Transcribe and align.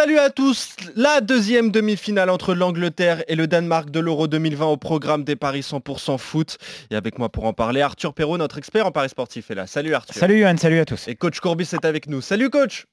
Salut 0.00 0.18
à 0.18 0.30
tous, 0.30 0.76
la 0.96 1.20
deuxième 1.20 1.70
demi-finale 1.70 2.30
entre 2.30 2.54
l'Angleterre 2.54 3.22
et 3.28 3.34
le 3.34 3.46
Danemark 3.46 3.90
de 3.90 4.00
l'Euro 4.00 4.28
2020 4.28 4.64
au 4.64 4.78
programme 4.78 5.24
des 5.24 5.36
Paris 5.36 5.60
100% 5.60 6.16
foot. 6.16 6.56
Et 6.90 6.96
avec 6.96 7.18
moi 7.18 7.28
pour 7.28 7.44
en 7.44 7.52
parler, 7.52 7.82
Arthur 7.82 8.14
Perrault, 8.14 8.38
notre 8.38 8.56
expert 8.56 8.86
en 8.86 8.92
Paris 8.92 9.10
sportif 9.10 9.50
est 9.50 9.54
là. 9.54 9.66
Salut 9.66 9.92
Arthur. 9.92 10.14
Salut 10.14 10.40
Johan, 10.40 10.56
salut 10.56 10.78
à 10.78 10.86
tous. 10.86 11.06
Et 11.06 11.16
coach 11.16 11.38
Courbis 11.40 11.68
est 11.74 11.84
avec 11.84 12.06
nous. 12.08 12.22
Salut 12.22 12.48
coach 12.48 12.86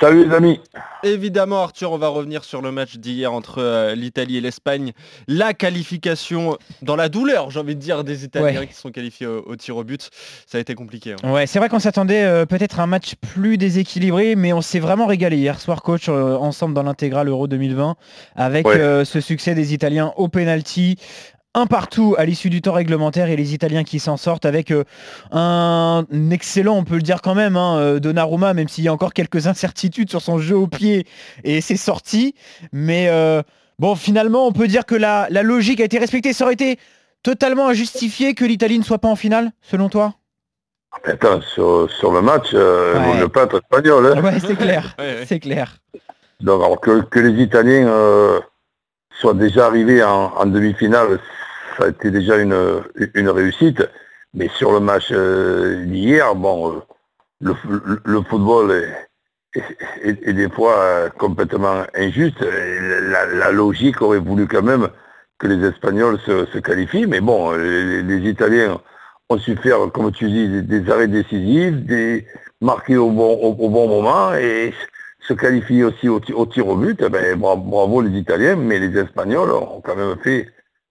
Salut 0.00 0.28
les 0.28 0.34
amis. 0.34 0.60
Évidemment 1.02 1.60
Arthur, 1.60 1.90
on 1.90 1.98
va 1.98 2.06
revenir 2.06 2.44
sur 2.44 2.62
le 2.62 2.70
match 2.70 2.98
d'hier 2.98 3.32
entre 3.32 3.58
euh, 3.58 3.96
l'Italie 3.96 4.36
et 4.36 4.40
l'Espagne. 4.40 4.92
La 5.26 5.54
qualification 5.54 6.56
dans 6.82 6.94
la 6.94 7.08
douleur, 7.08 7.50
j'ai 7.50 7.58
envie 7.58 7.74
de 7.74 7.80
dire, 7.80 8.04
des 8.04 8.24
Italiens 8.24 8.64
qui 8.66 8.74
sont 8.74 8.92
qualifiés 8.92 9.26
au, 9.26 9.56
tir 9.56 9.76
au 9.76 9.82
but. 9.82 10.08
Ça 10.46 10.58
a 10.58 10.60
été 10.60 10.76
compliqué. 10.76 11.14
Hein. 11.14 11.32
Ouais, 11.32 11.48
c'est 11.48 11.58
vrai 11.58 11.68
qu'on 11.68 11.80
s'attendait 11.80 12.22
euh, 12.22 12.46
peut-être 12.46 12.78
à 12.78 12.84
un 12.84 12.86
match 12.86 13.14
plus 13.16 13.58
déséquilibré, 13.58 14.36
mais 14.36 14.52
on 14.52 14.60
s'est 14.60 14.78
vraiment 14.78 15.06
régalé 15.06 15.36
hier 15.36 15.58
soir, 15.60 15.82
coach, 15.82 16.08
euh, 16.08 16.36
ensemble 16.36 16.74
dans 16.74 16.84
l'intégrale 16.84 17.28
Euro 17.28 17.48
2020, 17.48 17.96
avec 18.36 18.68
ce 18.68 19.20
succès 19.20 19.56
des 19.56 19.74
Italiens 19.74 20.12
au 20.16 20.28
penalty, 20.28 20.96
un 21.58 21.66
partout 21.66 22.14
à 22.18 22.24
l'issue 22.24 22.50
du 22.50 22.62
temps 22.62 22.72
réglementaire 22.72 23.28
et 23.28 23.36
les 23.36 23.52
Italiens 23.52 23.82
qui 23.82 23.98
s'en 23.98 24.16
sortent 24.16 24.46
avec 24.46 24.70
euh, 24.70 24.84
un 25.32 26.04
excellent, 26.30 26.76
on 26.76 26.84
peut 26.84 26.94
le 26.94 27.02
dire 27.02 27.20
quand 27.20 27.34
même, 27.34 27.56
hein, 27.56 27.78
euh, 27.78 27.98
Donnarumma, 27.98 28.54
même 28.54 28.68
s'il 28.68 28.84
y 28.84 28.88
a 28.88 28.92
encore 28.92 29.12
quelques 29.12 29.46
incertitudes 29.46 30.08
sur 30.08 30.22
son 30.22 30.38
jeu 30.38 30.56
au 30.56 30.68
pied 30.68 31.06
et 31.42 31.60
ses 31.60 31.76
sorties. 31.76 32.34
Mais 32.72 33.08
euh, 33.08 33.42
bon, 33.78 33.96
finalement, 33.96 34.46
on 34.46 34.52
peut 34.52 34.68
dire 34.68 34.86
que 34.86 34.94
la, 34.94 35.28
logique 35.42 35.80
a 35.80 35.84
été 35.84 35.98
respectée. 35.98 36.32
Ça 36.32 36.44
aurait 36.44 36.54
été 36.54 36.78
totalement 37.22 37.68
injustifié 37.68 38.34
que 38.34 38.44
l'Italie 38.44 38.78
ne 38.78 38.84
soit 38.84 38.98
pas 38.98 39.08
en 39.08 39.16
finale, 39.16 39.50
selon 39.60 39.88
toi? 39.88 40.14
Attends, 41.04 41.40
sur, 41.42 42.12
le 42.12 42.22
match, 42.22 42.52
ouais. 42.52 43.20
ne 43.20 43.26
pas 43.26 43.44
être 43.44 43.58
espagnol. 43.58 44.14
Hein. 44.16 44.22
Ouais, 44.22 44.38
c'est 44.40 44.56
clair, 44.56 44.96
c'est 45.26 45.40
clair. 45.40 45.76
Donc, 46.40 46.62
alors 46.62 46.80
que, 46.80 47.18
les 47.18 47.42
Italiens 47.42 48.40
soient 49.20 49.34
déjà 49.34 49.66
arrivés 49.66 50.02
en 50.04 50.46
demi-finale, 50.46 51.18
ça 51.78 51.86
a 51.86 51.88
été 51.88 52.10
déjà 52.10 52.36
une, 52.38 52.82
une 53.14 53.28
réussite. 53.28 53.82
Mais 54.34 54.48
sur 54.48 54.72
le 54.72 54.80
match 54.80 55.08
euh, 55.10 55.84
d'hier, 55.84 56.34
bon, 56.34 56.82
euh, 57.42 57.54
le, 58.04 58.22
football 58.22 58.84
est, 60.02 60.32
des 60.32 60.50
fois 60.50 60.76
euh, 60.78 61.08
complètement 61.10 61.84
injuste. 61.94 62.40
La, 62.40 63.52
logique 63.52 64.02
aurait 64.02 64.18
voulu 64.18 64.46
quand 64.46 64.62
même 64.62 64.88
que 65.38 65.46
les 65.46 65.66
Espagnols 65.66 66.18
se, 66.26 66.58
qualifient. 66.58 67.06
Mais 67.06 67.20
bon, 67.20 67.52
les, 67.52 68.28
Italiens 68.28 68.80
ont 69.30 69.38
su 69.38 69.56
faire, 69.56 69.78
comme 69.92 70.12
tu 70.12 70.28
dis, 70.28 70.62
des, 70.62 70.90
arrêts 70.90 71.08
décisifs, 71.08 71.74
des 71.74 72.26
marqués 72.60 72.96
au 72.96 73.10
bon, 73.10 73.34
au, 73.34 73.68
bon 73.68 73.88
moment 73.88 74.34
et 74.34 74.74
se 75.20 75.32
qualifier 75.32 75.84
aussi 75.84 76.08
au, 76.08 76.20
tir 76.20 76.68
au 76.68 76.76
but. 76.76 77.02
Eh 77.04 77.08
ben, 77.08 77.38
bravo 77.38 78.02
les 78.02 78.18
Italiens, 78.18 78.56
mais 78.56 78.78
les 78.78 78.98
Espagnols 78.98 79.50
ont 79.52 79.80
quand 79.80 79.96
même 79.96 80.16
fait 80.22 80.48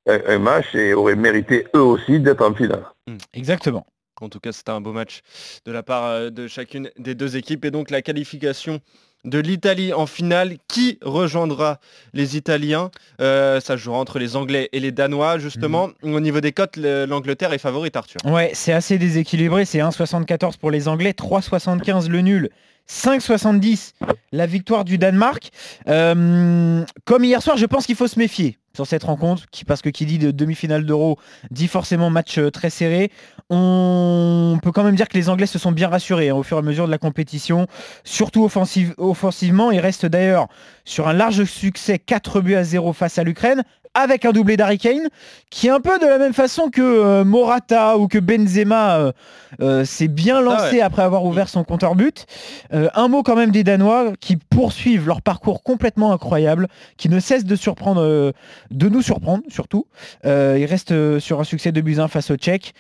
un, 0.08 0.40
match 0.40 0.74
et 0.74 0.94
auraient 0.94 1.16
mérité 1.16 1.68
eux 1.76 1.82
aussi 1.82 2.20
d'être 2.20 2.46
en 2.46 2.54
finale. 2.54 2.86
Hmm. 3.08 3.18
Exactement. 3.34 3.86
En 4.20 4.30
tout 4.30 4.40
cas, 4.40 4.52
c'était 4.52 4.72
un 4.72 4.82
beau 4.82 4.94
match 4.94 5.22
de 5.66 5.72
la 5.72 5.84
part 5.84 6.06
euh, 6.06 6.30
de 6.30 6.48
chacune 6.48 6.90
des 6.98 7.14
deux 7.14 7.38
équipes. 7.38 7.66
Et 7.66 7.72
donc 7.72 7.92
la 7.92 8.02
qualification 8.02 8.82
de 9.26 9.40
l'Italie 9.40 9.94
en 9.94 10.06
finale. 10.06 10.58
Qui 10.68 10.98
rejoindra 11.02 11.80
les 12.14 12.38
Italiens? 12.38 12.90
Euh, 13.22 13.60
Ça 13.60 13.78
jouera 13.78 14.00
entre 14.00 14.20
les 14.20 14.36
Anglais 14.36 14.70
et 14.72 14.80
les 14.80 14.92
Danois, 14.92 15.38
justement. 15.38 15.90
Mhm. 16.04 16.14
Au 16.16 16.20
niveau 16.20 16.42
des 16.42 16.52
cotes, 16.52 16.78
l'Angleterre 16.78 17.54
est 17.54 17.58
favorite, 17.58 17.96
Arthur. 17.96 18.20
Ouais, 18.26 18.52
c'est 18.54 18.74
assez 18.74 18.98
déséquilibré. 18.98 19.66
C'est 19.66 19.80
1,74 19.80 20.58
pour 20.58 20.72
les 20.72 20.88
Anglais, 20.88 21.12
3,75 21.12 22.10
le 22.10 22.22
nul. 22.22 22.50
5,70 22.90 23.94
la 24.32 24.46
victoire 24.46 24.86
du 24.86 24.98
Danemark. 24.98 25.50
Euh, 25.88 26.84
comme 27.06 27.24
hier 27.24 27.42
soir, 27.42 27.58
je 27.58 27.66
pense 27.66 27.86
qu'il 27.86 27.96
faut 27.96 28.08
se 28.08 28.20
méfier 28.20 28.58
sur 28.76 28.86
cette 28.86 29.06
rencontre, 29.06 29.44
parce 29.66 29.82
que 29.82 29.90
qui 29.90 30.06
dit 30.06 30.20
de 30.20 30.30
demi-finale 30.30 30.86
d'Euro 30.86 31.18
dit 31.50 31.68
forcément 31.68 32.12
match 32.12 32.38
euh, 32.38 32.52
très 32.52 32.70
serré. 32.70 33.12
On 33.50 34.60
peut 34.62 34.72
quand 34.72 34.84
même 34.84 34.96
dire 34.96 35.08
que 35.08 35.18
les 35.18 35.30
Anglais 35.30 35.48
se 35.48 35.58
sont 35.58 35.72
bien 35.72 35.88
rassurés 35.88 36.30
hein, 36.30 36.36
au 36.36 36.44
fur 36.44 36.58
et 36.58 36.60
à 36.60 36.64
mesure 36.64 36.86
de 36.86 36.92
la 36.92 37.00
compétition, 37.00 37.66
surtout 38.04 38.44
offensive, 38.44 38.94
offensivement. 38.98 39.72
Ils 39.72 39.80
restent 39.80 40.06
d'ailleurs 40.06 40.48
sur 40.86 41.08
un 41.08 41.14
large 41.14 41.44
succès 41.46 41.98
4 41.98 42.42
buts 42.42 42.56
à 42.56 42.64
0 42.64 42.94
face 42.94 43.18
à 43.18 43.24
l'Ukraine, 43.24 43.64
avec 43.98 44.26
un 44.26 44.32
doublé 44.32 44.58
d'Harry 44.58 44.78
Kane, 44.78 45.10
qui 45.50 45.68
est 45.68 45.72
un 45.72 45.80
peu 45.80 45.98
de 45.98 46.06
la 46.06 46.20
même 46.20 46.34
façon 46.34 46.70
que 46.70 46.82
euh, 46.82 47.24
Morata 47.24 47.98
ou 47.98 48.08
que 48.08 48.20
Benzema 48.20 48.98
euh, 48.98 49.12
euh, 49.60 49.86
s'est 49.86 50.08
bien 50.08 50.38
ah 50.38 50.42
lancé 50.42 50.82
après 50.82 51.02
avoir 51.02 51.26
ouvert 51.26 51.50
son 51.50 51.64
compteur 51.64 51.96
but. 51.96 52.26
un 52.72 53.08
mot 53.08 53.24
quand 53.24 53.36
même 53.36 53.50
des 53.50 53.64
Danois 53.64 54.14
qui 54.20 54.38
poursuivent 54.38 55.08
leur 55.08 55.22
parcours 55.22 55.64
complètement 55.64 56.14
incroyable, 56.14 56.68
qui 56.98 57.10
ne 57.10 57.20
cessent 57.20 57.46
de 57.46 57.56
surprendre, 57.56 58.34
de 58.72 58.90
nous 58.90 59.02
surprendre 59.02 59.44
surtout. 59.50 59.88
ils 60.24 60.66
restent 60.66 61.20
sur 61.20 61.40
un 61.40 61.44
succès 61.44 61.72
de 61.72 61.82
buts 61.82 61.98
face 62.08 62.30
aux 62.30 62.36
Tchèques. 62.36 62.74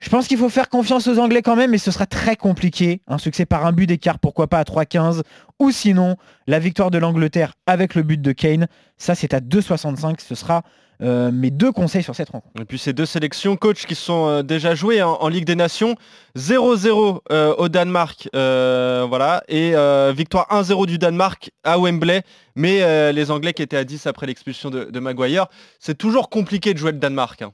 Je 0.00 0.10
pense 0.10 0.28
qu'il 0.28 0.36
faut 0.36 0.48
faire 0.48 0.68
confiance 0.68 1.06
aux 1.06 1.18
Anglais 1.18 1.40
quand 1.40 1.56
même, 1.56 1.70
mais 1.70 1.78
ce 1.78 1.90
sera 1.90 2.06
très 2.06 2.36
compliqué. 2.36 3.00
Un 3.06 3.18
succès 3.18 3.46
par 3.46 3.64
un 3.64 3.72
but 3.72 3.86
d'écart, 3.86 4.18
pourquoi 4.18 4.48
pas 4.48 4.58
à 4.58 4.64
3-15. 4.64 5.22
Ou 5.60 5.70
sinon, 5.70 6.16
la 6.46 6.58
victoire 6.58 6.90
de 6.90 6.98
l'Angleterre 6.98 7.54
avec 7.66 7.94
le 7.94 8.02
but 8.02 8.20
de 8.20 8.32
Kane. 8.32 8.66
Ça, 8.98 9.14
c'est 9.14 9.32
à 9.32 9.40
2,65. 9.40 10.20
Ce 10.20 10.34
sera 10.34 10.62
euh, 11.02 11.32
mes 11.32 11.50
deux 11.50 11.72
conseils 11.72 12.02
sur 12.02 12.14
cette 12.14 12.30
rencontre. 12.30 12.60
Et 12.60 12.64
puis 12.64 12.78
ces 12.78 12.92
deux 12.92 13.06
sélections 13.06 13.56
coach 13.56 13.84
qui 13.86 13.94
sont 13.94 14.28
euh, 14.28 14.42
déjà 14.42 14.74
jouées 14.74 15.00
hein, 15.00 15.16
en 15.20 15.28
Ligue 15.28 15.44
des 15.44 15.56
Nations. 15.56 15.96
0-0 16.36 17.20
euh, 17.30 17.54
au 17.56 17.68
Danemark, 17.68 18.28
voilà, 18.32 19.42
et 19.48 19.74
victoire 20.12 20.48
1-0 20.50 20.86
du 20.86 20.98
Danemark 20.98 21.50
à 21.62 21.78
Wembley. 21.78 22.22
Mais 22.56 23.12
les 23.12 23.30
Anglais 23.30 23.52
qui 23.52 23.62
étaient 23.62 23.76
à 23.76 23.84
10 23.84 24.06
après 24.06 24.26
l'expulsion 24.26 24.70
de, 24.70 25.00
Maguire, 25.00 25.46
c'est 25.78 25.96
toujours 25.96 26.30
compliqué 26.30 26.74
de 26.74 26.78
jouer 26.78 26.92
le 26.92 26.98
Danemark. 26.98 27.42
Hein. 27.42 27.52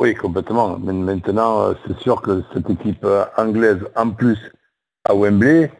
Oui, 0.00 0.14
complètement. 0.14 0.78
Mais 0.78 0.92
maintenant, 0.92 1.60
euh, 1.60 1.74
c'est 1.84 1.98
sûr 1.98 2.22
que 2.22 2.44
cette 2.52 2.70
équipe 2.70 3.04
euh, 3.04 3.24
anglaise, 3.36 3.80
en 3.96 4.10
plus, 4.10 4.38
à 5.04 5.14
Wembley, 5.14 5.72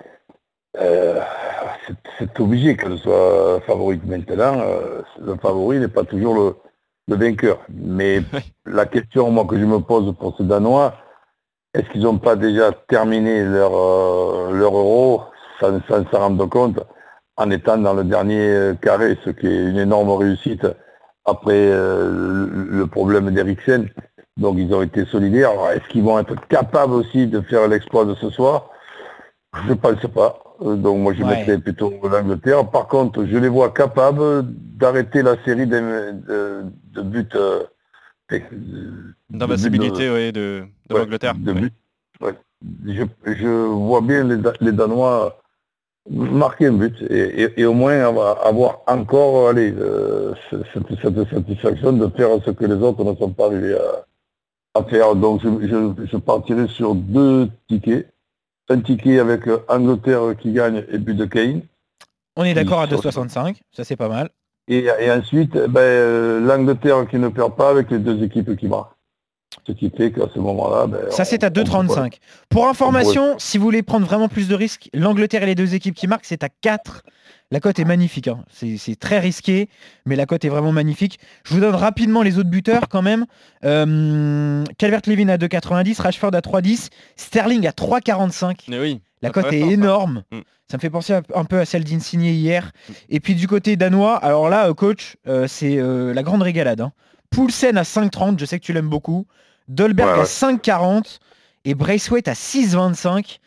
euh, 0.80 1.20
c'est 2.18 2.40
obligé 2.40 2.76
qu'elle 2.76 2.98
soit 2.98 3.60
favorite. 3.60 4.04
Maintenant, 4.04 4.56
le 5.20 5.36
favori 5.36 5.78
n'est 5.78 5.88
pas 5.88 6.02
toujours 6.04 6.34
le, 6.34 7.16
vainqueur. 7.16 7.60
Mais 7.70 8.22
la 8.66 8.86
question, 8.86 9.30
moi, 9.30 9.44
que 9.44 9.56
je 9.58 9.64
me 9.64 9.78
pose 9.78 10.12
pour 10.18 10.36
ces 10.36 10.44
Danois, 10.44 10.94
est-ce 11.74 11.88
qu'ils 11.90 12.02
n'ont 12.02 12.18
pas 12.18 12.34
déjà 12.34 12.72
terminé 12.88 13.44
leur, 13.44 13.70
leur 14.52 14.76
euro? 14.76 15.22
Sans 15.60 15.80
s'en 15.88 16.18
rendre 16.18 16.46
compte 16.46 16.80
en 17.36 17.50
étant 17.50 17.78
dans 17.78 17.94
le 17.94 18.04
dernier 18.04 18.72
carré, 18.82 19.16
ce 19.24 19.30
qui 19.30 19.46
est 19.46 19.70
une 19.70 19.78
énorme 19.78 20.10
réussite 20.10 20.66
après 21.28 21.70
le 21.70 22.86
problème 22.86 23.30
d'Eriksen. 23.30 23.88
Donc 24.38 24.56
ils 24.56 24.72
ont 24.72 24.82
été 24.82 25.04
solidaires. 25.04 25.50
Est-ce 25.74 25.88
qu'ils 25.88 26.04
vont 26.04 26.18
être 26.18 26.46
capables 26.46 26.94
aussi 26.94 27.26
de 27.26 27.40
faire 27.40 27.66
l'exploit 27.66 28.04
de 28.04 28.14
ce 28.14 28.30
soir? 28.30 28.70
Je 29.54 29.70
ne 29.70 29.74
pense 29.74 30.06
pas. 30.14 30.38
Euh, 30.62 30.76
donc 30.76 30.98
moi 30.98 31.12
je 31.12 31.24
mettrais 31.24 31.58
plutôt 31.58 31.92
l'Angleterre. 32.02 32.68
Par 32.70 32.86
contre, 32.86 33.26
je 33.26 33.36
les 33.36 33.48
vois 33.48 33.70
capables 33.70 34.44
d'arrêter 34.46 35.22
la 35.22 35.42
série 35.44 35.66
de, 35.66 36.62
de, 36.92 37.02
buts. 37.02 37.26
Euh, 37.34 37.64
D'invincibilité, 39.30 40.10
oui, 40.10 40.32
de, 40.32 40.64
l'Angleterre. 40.90 41.34
Je, 42.86 43.66
vois 43.66 44.00
bien 44.00 44.24
les, 44.60 44.72
Danois 44.72 45.40
marquer 46.10 46.66
un 46.66 46.72
but 46.72 47.02
et, 47.10 47.64
au 47.64 47.74
moins 47.74 48.00
avoir, 48.00 48.80
encore 48.86 49.48
allez, 49.48 49.72
euh, 49.78 50.34
cette, 50.50 50.86
cette, 51.02 51.30
satisfaction 51.30 51.92
de 51.92 52.08
faire 52.16 52.30
ce 52.44 52.50
que 52.50 52.64
les 52.64 52.74
autres 52.74 53.04
ne 53.04 53.14
sont 53.14 53.30
pas 53.30 53.46
arrivés 53.46 53.76
à, 54.74 54.84
faire. 54.84 55.14
Donc 55.16 55.42
je, 55.42 56.16
partirai 56.16 56.68
sur 56.68 56.94
deux 56.94 57.48
tickets. 57.68 58.08
Un 58.70 58.80
ticket 58.80 59.18
avec 59.18 59.48
euh, 59.48 59.64
Angleterre 59.68 60.36
qui 60.38 60.52
gagne 60.52 60.84
et 60.90 60.98
but 60.98 61.14
de 61.14 61.24
Kane. 61.24 61.62
On 62.36 62.44
est 62.44 62.54
d'accord 62.54 62.80
à 62.80 62.86
2,65, 62.86 63.56
ça 63.72 63.82
c'est 63.82 63.96
pas 63.96 64.08
mal. 64.08 64.28
Et, 64.68 64.86
ensuite, 65.10 65.54
ben, 65.54 65.80
euh, 65.80 66.40
l'Angleterre 66.40 67.06
qui 67.08 67.16
ne 67.16 67.28
perd 67.28 67.56
pas 67.56 67.70
avec 67.70 67.90
les 67.90 67.98
deux 67.98 68.22
équipes 68.22 68.54
qui 68.56 68.68
marquent. 68.68 68.97
Ce 69.68 69.72
qui 69.72 69.90
fait 69.90 70.10
qu'à 70.10 70.24
ce 70.34 70.38
moment-là... 70.40 70.86
Ben, 70.86 71.10
ça 71.10 71.24
c'est 71.24 71.44
à 71.44 71.50
2,35. 71.50 72.14
Pour 72.48 72.66
information, 72.66 73.34
si 73.38 73.58
vous 73.58 73.64
voulez 73.64 73.82
prendre 73.82 74.06
vraiment 74.06 74.28
plus 74.28 74.48
de 74.48 74.54
risques, 74.54 74.88
l'Angleterre 74.94 75.42
et 75.42 75.46
les 75.46 75.54
deux 75.54 75.74
équipes 75.74 75.94
qui 75.94 76.06
marquent, 76.06 76.24
c'est 76.24 76.42
à 76.42 76.48
4 76.48 77.04
la 77.50 77.60
cote 77.60 77.78
est 77.78 77.84
magnifique. 77.84 78.28
Hein. 78.28 78.44
C'est 78.50 78.98
très 78.98 79.18
risqué, 79.18 79.68
mais 80.04 80.16
la 80.16 80.26
cote 80.26 80.44
est 80.44 80.48
vraiment 80.48 80.72
magnifique. 80.72 81.18
Je 81.44 81.54
vous 81.54 81.60
donne 81.60 81.74
rapidement 81.74 82.22
les 82.22 82.38
autres 82.38 82.50
buteurs 82.50 82.88
quand 82.88 83.02
même. 83.02 83.26
Euh, 83.64 84.64
Calvert-Levin 84.76 85.28
à 85.28 85.38
2,90, 85.38 86.00
Rashford 86.00 86.34
à 86.34 86.40
3,10, 86.40 86.88
Sterling 87.16 87.66
à 87.66 87.70
3,45. 87.70 88.64
Oui, 88.68 89.00
la 89.22 89.30
cote 89.30 89.52
est 89.52 89.60
énorme. 89.60 90.24
Mm. 90.30 90.38
Ça 90.70 90.76
me 90.76 90.80
fait 90.80 90.90
penser 90.90 91.18
un 91.34 91.44
peu 91.44 91.58
à 91.58 91.64
celle 91.64 91.84
d'Insigné 91.84 92.32
hier. 92.32 92.70
Mm. 92.88 92.92
Et 93.10 93.20
puis 93.20 93.34
du 93.34 93.48
côté 93.48 93.76
danois, 93.76 94.16
alors 94.16 94.50
là, 94.50 94.68
euh, 94.68 94.74
coach, 94.74 95.16
euh, 95.26 95.46
c'est 95.46 95.76
la 95.76 96.22
grande 96.22 96.42
régalade. 96.42 96.82
Hein. 96.82 96.92
Poulsen 97.30 97.78
à 97.78 97.82
5,30, 97.82 98.38
je 98.38 98.44
sais 98.44 98.58
que 98.58 98.64
tu 98.64 98.72
l'aimes 98.72 98.88
beaucoup. 98.88 99.26
Dolberg 99.68 100.18
à 100.20 100.24
5,40 100.24 101.18
et 101.64 101.74
Braithwaite 101.74 102.28
à 102.28 102.32
6,25. 102.34 103.38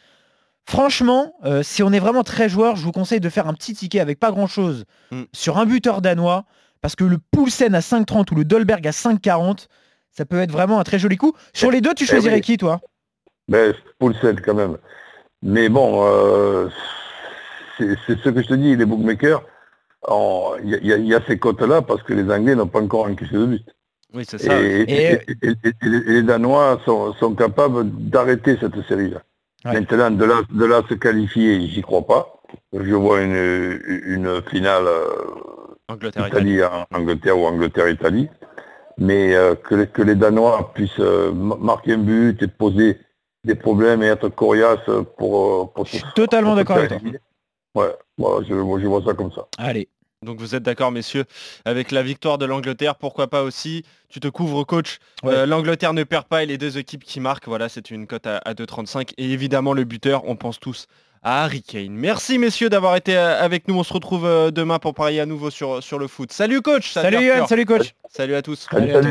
Franchement, 0.65 1.33
euh, 1.43 1.63
si 1.63 1.81
on 1.83 1.91
est 1.91 1.99
vraiment 1.99 2.23
très 2.23 2.47
joueur, 2.47 2.75
je 2.75 2.83
vous 2.83 2.91
conseille 2.91 3.19
de 3.19 3.29
faire 3.29 3.47
un 3.47 3.53
petit 3.53 3.73
ticket 3.73 3.99
avec 3.99 4.19
pas 4.19 4.31
grand-chose 4.31 4.85
Mm. 5.11 5.23
sur 5.33 5.57
un 5.57 5.65
buteur 5.65 6.01
danois, 6.01 6.45
parce 6.81 6.95
que 6.95 7.03
le 7.03 7.17
Poulsen 7.17 7.75
à 7.75 7.81
5,30 7.81 8.31
ou 8.31 8.35
le 8.35 8.45
Dolberg 8.45 8.87
à 8.87 8.91
5,40, 8.91 9.67
ça 10.11 10.25
peut 10.25 10.39
être 10.39 10.51
vraiment 10.51 10.79
un 10.79 10.83
très 10.83 10.99
joli 10.99 11.17
coup. 11.17 11.33
Sur 11.53 11.71
les 11.71 11.81
deux, 11.81 11.93
tu 11.93 12.03
Eh 12.03 12.07
choisirais 12.07 12.35
oui. 12.35 12.41
qui, 12.41 12.57
toi? 12.57 12.79
Ben, 13.47 13.73
Poulsen 13.99 14.39
quand 14.41 14.53
même. 14.53 14.77
Mais 15.41 15.67
bon, 15.69 16.05
euh, 16.05 16.69
c'est 17.77 17.95
ce 18.07 18.29
que 18.29 18.41
je 18.41 18.47
te 18.47 18.53
dis, 18.53 18.75
les 18.75 18.85
bookmakers, 18.85 19.41
y, 20.63 20.69
y 20.69 20.91
il 20.93 21.05
y 21.07 21.15
a 21.15 21.21
ces 21.27 21.37
cotes-là 21.39 21.81
parce 21.81 22.03
que 22.03 22.13
les 22.13 22.31
Anglais 22.31 22.55
n'ont 22.55 22.67
pas 22.67 22.81
encore 22.81 23.05
encaissé 23.07 23.33
de 23.33 23.45
but. 23.47 23.65
Oui, 24.13 24.23
c'est 24.27 24.37
ça. 24.39 24.59
Et, 24.61 24.81
Et- 24.81 25.11
et- 25.13 25.21
et- 25.43 25.49
et- 25.49 25.75
et 25.83 25.89
les- 25.89 26.23
Danois 26.23 26.79
sont, 26.85 27.13
sont 27.13 27.33
capables 27.33 27.89
d'arrêter 27.91 28.57
cette 28.59 28.81
série-là. 28.87 29.21
Ouais. 29.65 29.73
Maintenant, 29.79 30.11
de 30.11 30.25
là, 30.25 30.41
de 30.49 30.65
là 30.65 30.77
à 30.77 30.87
se 30.89 30.95
qualifier, 30.95 31.67
j'y 31.67 31.81
crois 31.81 32.05
pas. 32.05 32.41
Je 32.73 32.93
vois 32.95 33.21
une, 33.21 33.79
une 34.05 34.41
finale 34.49 34.83
euh, 34.87 35.07
Angleterre, 35.87 36.27
Italie. 36.27 36.55
Italie-Angleterre 36.55 37.37
ou 37.37 37.45
Angleterre-Italie. 37.45 38.27
Mais 38.97 39.33
euh, 39.35 39.55
que, 39.55 39.75
les, 39.75 39.87
que 39.87 40.01
les 40.01 40.15
Danois 40.15 40.71
puissent 40.73 40.99
euh, 40.99 41.31
ma- 41.31 41.55
marquer 41.55 41.93
un 41.93 41.99
but 41.99 42.41
et 42.43 42.47
poser 42.47 42.97
des 43.45 43.55
problèmes 43.55 44.03
et 44.03 44.07
être 44.07 44.27
coriaces 44.29 44.79
pour... 45.17 45.71
pour 45.73 45.85
Je 45.85 45.91
suis 45.97 46.03
totalement 46.15 46.55
d'accord 46.55 46.77
avec 46.77 46.89
toi. 46.89 46.99
Ouais, 47.73 47.95
voilà, 48.17 48.45
je, 48.47 48.53
moi, 48.53 48.79
je 48.81 48.87
vois 48.87 49.01
ça 49.05 49.13
comme 49.13 49.31
ça. 49.31 49.47
Allez. 49.57 49.87
Donc 50.23 50.37
vous 50.39 50.53
êtes 50.53 50.61
d'accord, 50.61 50.91
messieurs, 50.91 51.25
avec 51.65 51.89
la 51.89 52.03
victoire 52.03 52.37
de 52.37 52.45
l'Angleterre, 52.45 52.95
pourquoi 52.95 53.27
pas 53.27 53.41
aussi 53.41 53.83
Tu 54.07 54.19
te 54.19 54.27
couvres, 54.27 54.63
coach. 54.65 54.99
Ouais. 55.23 55.33
Euh, 55.33 55.45
L'Angleterre 55.47 55.93
ne 55.93 56.03
perd 56.03 56.25
pas 56.27 56.43
et 56.43 56.45
les 56.45 56.59
deux 56.59 56.77
équipes 56.77 57.03
qui 57.03 57.19
marquent, 57.19 57.47
voilà, 57.47 57.69
c'est 57.69 57.89
une 57.89 58.05
cote 58.05 58.27
à, 58.27 58.37
à 58.37 58.53
2,35. 58.53 59.13
Et 59.17 59.31
évidemment, 59.31 59.73
le 59.73 59.83
buteur, 59.83 60.21
on 60.27 60.35
pense 60.35 60.59
tous 60.59 60.85
à 61.23 61.43
Harry 61.43 61.63
Kane. 61.63 61.89
Merci, 61.93 62.37
messieurs, 62.37 62.69
d'avoir 62.69 62.95
été 62.97 63.17
euh, 63.17 63.41
avec 63.41 63.67
nous. 63.67 63.75
On 63.79 63.83
se 63.83 63.93
retrouve 63.93 64.25
euh, 64.27 64.51
demain 64.51 64.77
pour 64.77 64.93
parier 64.93 65.21
à 65.21 65.25
nouveau 65.25 65.49
sur, 65.49 65.81
sur 65.81 65.97
le 65.97 66.07
foot. 66.07 66.31
Salut, 66.31 66.61
coach. 66.61 66.91
Salut 66.91 67.25
Yann, 67.25 67.47
salut 67.47 67.65
coach. 67.65 67.95
Salut 68.07 68.35
à 68.35 68.43
tous. 68.43 68.67
Salut, 68.69 68.69
Salut 68.69 68.91
à 68.91 68.93
salut. 68.93 69.05
tous. 69.05 69.09